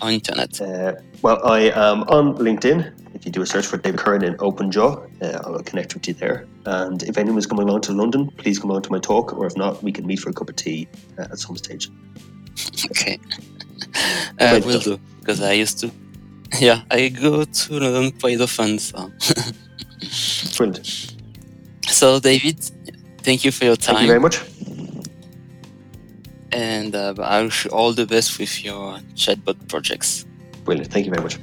on 0.00 0.12
internet? 0.12 0.60
Uh, 0.60 0.94
well, 1.22 1.40
I 1.46 1.70
am 1.74 2.02
on 2.04 2.36
LinkedIn. 2.36 2.92
If 3.14 3.24
you 3.24 3.32
do 3.32 3.42
a 3.42 3.46
search 3.46 3.66
for 3.66 3.76
David 3.76 4.00
Curran 4.00 4.24
in 4.24 4.34
OpenJaw, 4.34 5.22
uh, 5.22 5.40
I'll 5.44 5.62
connect 5.62 5.94
with 5.94 6.06
you 6.08 6.14
there. 6.14 6.46
And 6.66 7.02
if 7.04 7.16
anyone's 7.16 7.46
coming 7.46 7.68
along 7.68 7.82
to 7.82 7.92
London, 7.92 8.30
please 8.32 8.58
come 8.58 8.70
along 8.70 8.82
to 8.82 8.92
my 8.92 8.98
talk, 8.98 9.32
or 9.32 9.46
if 9.46 9.56
not, 9.56 9.82
we 9.82 9.92
can 9.92 10.06
meet 10.06 10.18
for 10.18 10.30
a 10.30 10.32
cup 10.32 10.48
of 10.48 10.56
tea 10.56 10.88
uh, 11.18 11.28
at 11.32 11.38
some 11.38 11.56
stage. 11.56 11.88
Okay. 12.90 13.18
Uh, 14.40 14.60
will 14.64 14.80
do, 14.80 14.98
because 15.20 15.40
I 15.40 15.52
used 15.52 15.78
to. 15.80 15.90
Yeah, 16.60 16.82
I 16.90 17.08
go 17.08 17.44
to 17.44 17.72
London 17.72 18.12
quite 18.18 18.40
often. 18.40 18.78
So. 18.78 19.10
Brilliant. 20.56 21.14
So, 21.88 22.18
David, 22.18 22.58
thank 23.18 23.44
you 23.44 23.52
for 23.52 23.64
your 23.64 23.76
time. 23.76 23.96
Thank 23.96 24.06
you 24.06 24.08
very 24.08 24.20
much. 24.20 24.40
And 26.52 26.94
uh, 26.94 27.14
I 27.18 27.42
wish 27.42 27.64
you 27.64 27.70
all 27.70 27.92
the 27.92 28.06
best 28.06 28.38
with 28.38 28.64
your 28.64 28.98
chatbot 29.14 29.68
projects. 29.68 30.26
Brilliant. 30.64 30.92
Thank 30.92 31.06
you 31.06 31.12
very 31.12 31.22
much. 31.22 31.38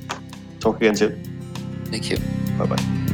Talk 0.59 0.77
again 0.77 0.95
soon. 0.95 1.30
Thank 1.91 2.09
you. 2.09 2.17
Bye 2.57 2.65
bye. 2.67 3.10